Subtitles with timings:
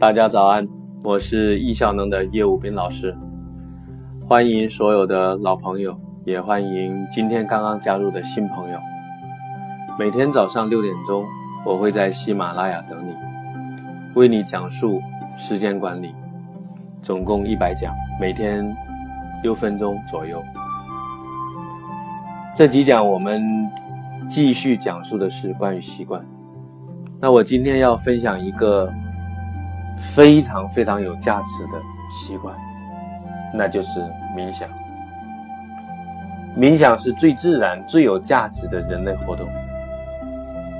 [0.00, 0.66] 大家早安，
[1.04, 3.14] 我是易效能的叶武斌老师，
[4.26, 8.78] 欢迎所有的老朋友，也欢迎今天刚刚加入的新朋友。
[9.98, 11.22] 每天早上六点钟，
[11.66, 13.14] 我会在喜马拉雅等你，
[14.14, 15.02] 为你讲述
[15.36, 16.14] 时间管理，
[17.02, 18.74] 总共一百讲，每天
[19.42, 20.42] 六分钟左右。
[22.56, 23.42] 这几讲我们
[24.30, 26.24] 继续讲述的是关于习惯。
[27.20, 28.90] 那我今天要分享一个
[30.00, 32.56] 非常非常有价值的习惯，
[33.54, 34.00] 那就是
[34.36, 34.68] 冥想。
[36.56, 39.48] 冥想是最自然、最有价值的人类活动。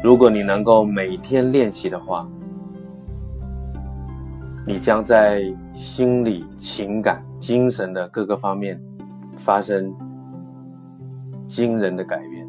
[0.02, 2.26] 如果你能够每天练习的话，
[4.66, 5.42] 你将在
[5.74, 8.80] 心理、情感、精神的各个方面
[9.36, 9.94] 发生
[11.46, 12.46] 惊人的改变。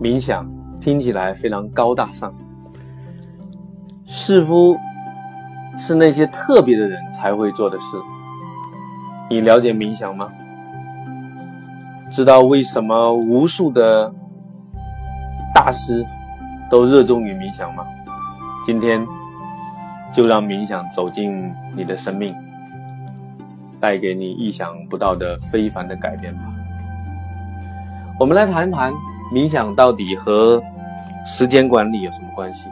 [0.00, 0.48] 冥想。
[0.80, 2.34] 听起来非常高大上，
[4.16, 4.78] 似乎
[5.76, 7.84] 是那些特别的人才会做的事。
[9.28, 10.30] 你了解冥想吗？
[12.08, 14.08] 知道为什么无数的
[15.52, 16.06] 大师
[16.70, 17.84] 都热衷于冥想吗？
[18.64, 19.04] 今天
[20.12, 22.36] 就让冥想走进你的生命，
[23.80, 26.42] 带给你意想不到的非凡的改变吧。
[28.20, 28.92] 我们来谈谈
[29.32, 30.62] 冥想到底和。
[31.26, 32.68] 时间管理有什么关系？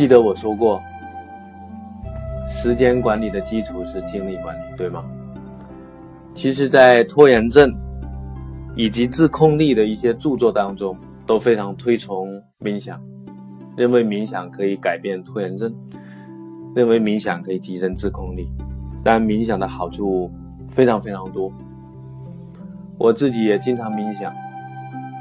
[0.00, 0.80] 记得我说过，
[2.48, 5.04] 时间管理的基础是精力管理，对吗？
[6.32, 7.70] 其实，在拖延症
[8.74, 12.98] 以及自控力的一些著作当中，都非常推崇冥想，
[13.76, 15.70] 认为冥想可以改变拖延症，
[16.74, 18.50] 认为冥想可以提升自控力。
[19.04, 20.32] 但冥想的好处
[20.66, 21.52] 非常非常多，
[22.96, 24.32] 我自己也经常冥想，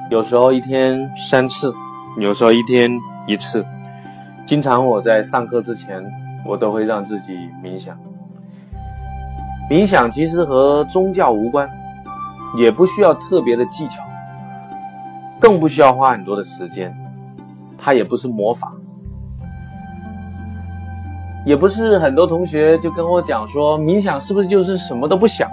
[0.09, 0.97] 有时候一天
[1.29, 1.69] 三次。
[2.17, 2.89] 有时候一天
[3.27, 3.63] 一次，
[4.49, 6.03] 经常我在上课之前，
[6.43, 7.33] 我都会让自己
[7.63, 7.95] 冥想。
[9.69, 11.69] 冥想其实和宗教无关，
[12.57, 14.01] 也不需要特别的技巧，
[15.39, 16.91] 更不需要花很多的时间。
[17.77, 18.73] 它也不是魔法，
[21.45, 25.47] 也不是很多同学就跟我讲说，冥想是不是就是什么都不想？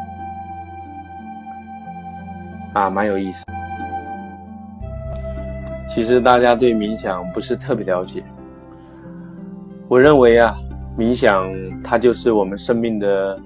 [2.73, 3.45] 啊，蛮有意思。
[5.87, 8.25] 其实大家对冥想不是特别了解。
[9.89, 10.53] 我认为啊，
[10.99, 11.49] 冥想
[11.85, 13.41] 它就是我们生命的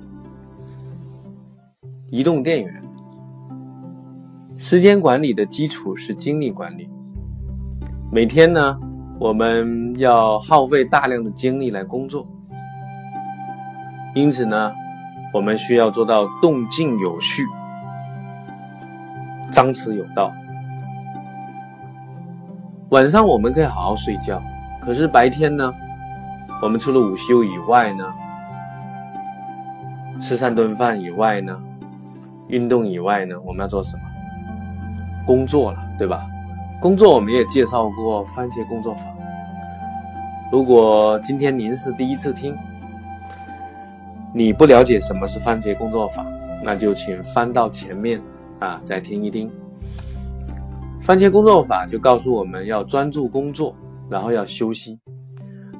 [2.11, 2.83] 移动电源。
[4.57, 6.89] 时间管理的基础是精力管理。
[8.11, 8.79] 每天呢，
[9.19, 12.27] 我们要耗费大量的精力来工作，
[14.15, 14.73] 因此呢，
[15.35, 17.45] 我们需要做到动静有序、
[19.51, 20.33] 张弛有道。
[22.89, 24.43] 晚上我们可以好好睡觉，
[24.81, 25.71] 可是白天呢？
[26.63, 28.05] 我们除了午休以外呢，
[30.21, 31.59] 吃三顿饭以外呢，
[32.49, 34.03] 运动以外呢，我们要做什么？
[35.27, 36.27] 工作了，对吧？
[36.81, 39.05] 工作我们也介绍过番茄工作法。
[40.53, 42.55] 如果今天您是第一次听，
[44.35, 46.27] 你不了解什么是番茄工作法，
[46.63, 48.21] 那就请翻到前面
[48.59, 49.51] 啊，再听一听。
[51.01, 53.75] 番茄工作法就告诉我们要专注工作，
[54.11, 54.99] 然后要休息。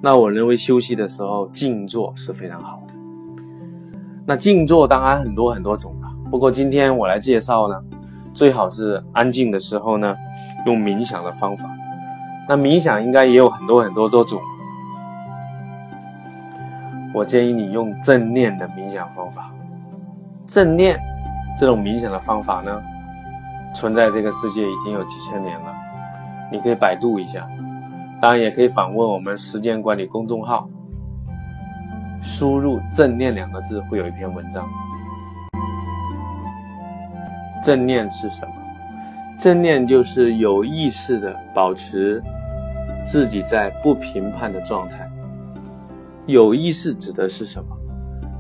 [0.01, 2.95] 那我认为休息的时候静坐是非常好的。
[4.27, 7.75] 那静坐当然很多很多种了，不过今天我来介绍呢，
[8.33, 10.17] 最好是安静的时候呢，
[10.67, 11.69] 用冥想的方法。
[12.49, 14.41] 那冥想应该也有很多很多多种，
[17.13, 19.53] 我建议你用正念的冥想方法。
[20.47, 20.99] 正念
[21.59, 22.83] 这种冥想的方法呢？
[23.73, 25.73] 存在这个世界已经有几千年了，
[26.51, 27.49] 你可以百度一下，
[28.21, 30.69] 当然也可以访问我们时间管理公众号，
[32.23, 34.69] 输入“正念”两个字，会有一篇文章。
[37.63, 38.53] 正念是什么？
[39.39, 42.23] 正念就是有意识的保持
[43.07, 45.11] 自己在不评判的状态。
[46.27, 47.75] 有意识指的是什么？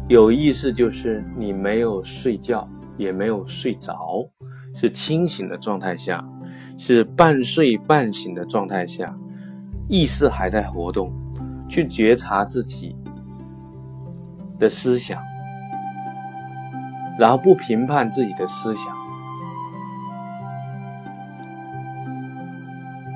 [0.08, 2.68] 有意识就是你没有睡觉，
[2.98, 4.28] 也没有睡着。
[4.74, 6.24] 是清醒的状态下，
[6.78, 9.14] 是半睡半醒的状态下，
[9.90, 11.12] 意识还在活动，
[11.68, 12.96] 去觉察自己
[14.58, 15.20] 的思想，
[17.18, 18.96] 然后不评判自己的思想。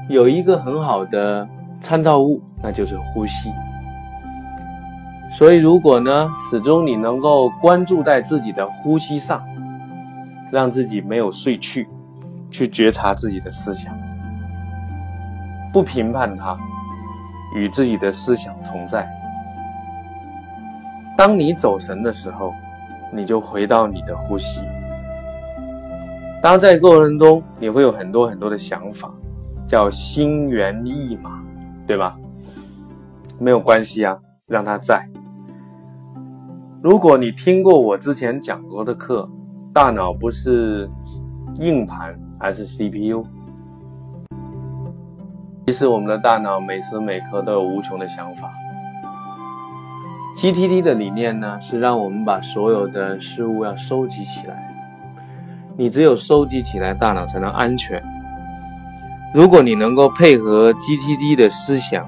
[0.09, 1.49] 有一个很好的
[1.81, 3.51] 参照物，那就是呼吸。
[5.33, 9.43] 所以，如果呢，始终你能够关注在自己的呼吸上。
[10.51, 11.89] 让自己没有睡去，
[12.49, 13.93] 去觉察自己的思想，
[15.75, 16.57] 不评判它，
[17.53, 19.05] 与自己的思想同在。
[21.17, 22.55] 当你走神的时候，
[23.13, 24.61] 你就回到你的呼吸。
[26.41, 29.13] 当在过程中，你会有很多很多的想法，
[29.67, 31.43] 叫心猿意马，
[31.89, 32.17] 对吧？
[33.41, 34.17] 没有关系啊，
[34.47, 35.05] 让它在。
[36.81, 39.29] 如果你听过我之前讲过的课，
[39.73, 40.89] 大脑不是
[41.57, 43.27] 硬盘，而是 CPU。
[45.67, 48.53] 其实我们的大脑每时每刻都有无穷的想法。
[50.37, 54.71] GTD 的理念呢，是让我们把所有的事物要收集起来。
[55.77, 58.03] 你只有收集起来，大脑才能安全。
[59.33, 62.07] 如果你能够配合 GTD 的思想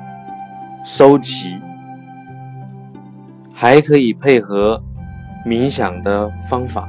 [0.85, 1.59] 收集，
[3.55, 4.81] 还可以配合
[5.47, 6.87] 冥想的方法，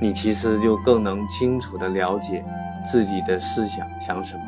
[0.00, 2.44] 你其实就更能清楚的了解
[2.84, 4.42] 自己的思想想什么。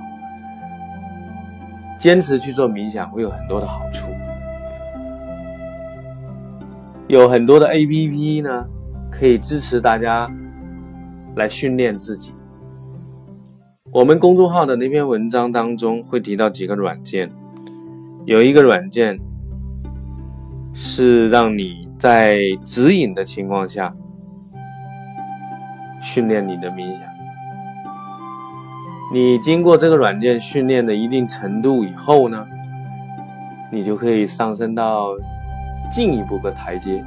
[2.03, 4.11] 坚持去做冥想会有很多的好处，
[7.07, 8.67] 有很多的 APP 呢，
[9.09, 10.29] 可以支持大家
[11.37, 12.35] 来训练自己。
[13.93, 17.31] 我们公众号的那篇文章当中会提到几个软件，
[18.25, 19.17] 有一个软件
[20.75, 23.95] 是让你在指引的情况下
[26.03, 27.22] 训练你的冥想。
[29.13, 32.47] 你经过这个软件训练的一定程度以后呢，
[33.71, 35.09] 你就可以上升到
[35.91, 37.05] 进一步的台阶，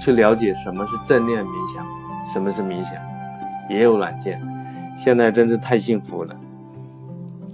[0.00, 1.84] 去了解什么是正念冥想，
[2.24, 2.94] 什么是冥想，
[3.68, 4.40] 也有软件，
[4.96, 6.34] 现在真是太幸福了，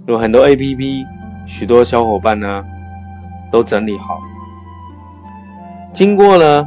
[0.07, 1.05] 有很多 APP，
[1.45, 2.65] 许多小伙伴呢
[3.51, 4.17] 都整理好，
[5.91, 6.65] 经过了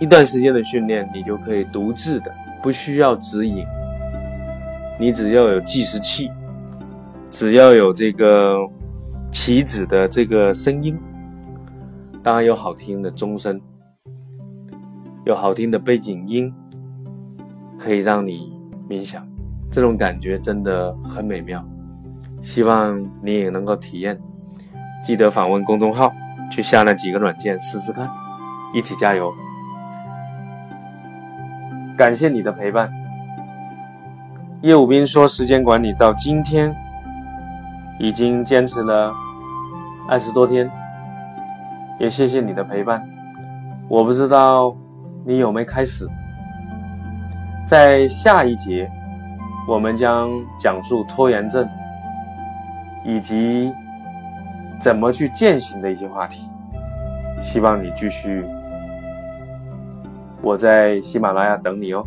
[0.00, 3.62] 一段时间的训练，你就可以独自的，不需要指引。
[4.98, 6.28] 你只要有计时器，
[7.30, 8.58] 只要有这个
[9.30, 10.98] 棋子的这个声音，
[12.22, 13.60] 当然有好听的钟声，
[15.24, 16.52] 有好听的背景音，
[17.78, 18.52] 可以让你
[18.88, 19.24] 冥想，
[19.70, 21.64] 这种感觉真的很美妙。
[22.42, 24.18] 希望你也能够体验。
[25.04, 26.12] 记得访问公众号，
[26.50, 28.10] 去下那几个软件试试看，
[28.74, 29.32] 一起加油！
[31.96, 32.92] 感谢你的陪伴。
[34.62, 36.74] 叶武斌说：“时间管理到今天
[38.00, 39.14] 已经坚持了
[40.08, 40.68] 二十多天，
[42.00, 43.08] 也谢谢你的陪伴。
[43.86, 44.74] 我不知道
[45.24, 46.08] 你有没开始。
[47.68, 48.90] 在下一节，
[49.68, 50.28] 我们将
[50.58, 51.68] 讲述拖延症
[53.04, 53.72] 以及
[54.80, 56.50] 怎么去践行的一些话题。
[57.40, 58.44] 希望你继续，
[60.42, 62.04] 我在喜马拉雅等你哦。”